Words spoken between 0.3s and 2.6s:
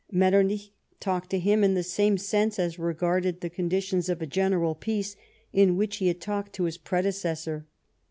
nich talked to him in the same sense